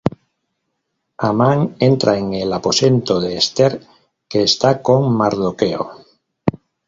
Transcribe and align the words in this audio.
Amán 1.29 1.75
entra 1.79 2.17
en 2.17 2.33
el 2.33 2.51
aposento 2.53 3.19
de 3.21 3.37
Ester, 3.37 3.85
que 4.27 4.41
está 4.41 4.81
con 4.81 5.15
Mardoqueo. 5.15 5.91